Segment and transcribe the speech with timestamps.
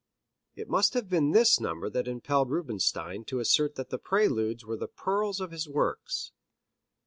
[0.55, 4.75] It must have been this number that impelled Rubinstein to assert that the Preludes were
[4.77, 6.31] the pearls of his works.